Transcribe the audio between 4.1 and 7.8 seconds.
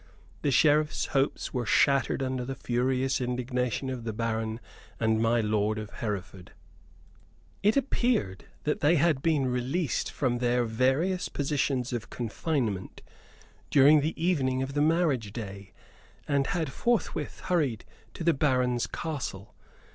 baron and my lord of Hereford. It